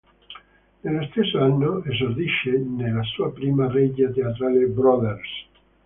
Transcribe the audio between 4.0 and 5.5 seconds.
teatrale: "Brothers".